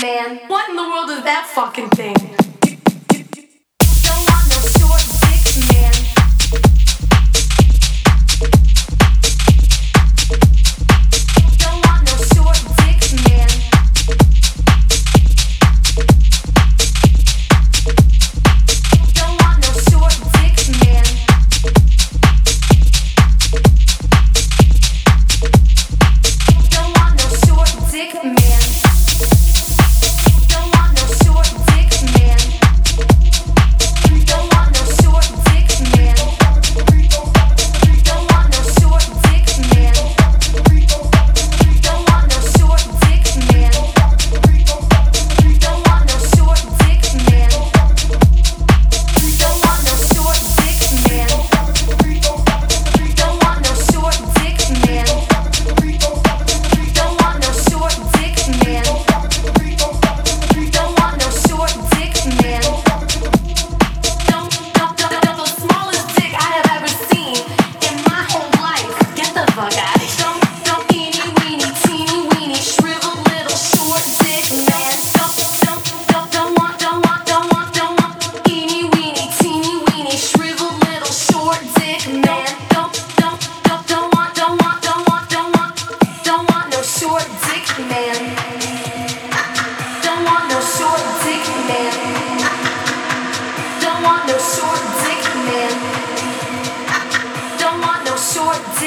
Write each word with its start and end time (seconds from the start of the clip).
man. 0.00 0.40
What 0.48 0.68
in 0.70 0.76
the 0.76 0.82
world 0.82 1.10
is 1.10 1.24
that 1.24 1.50
fucking 1.54 1.90
thing? 1.90 2.41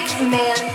fixed 0.00 0.20
man. 0.22 0.69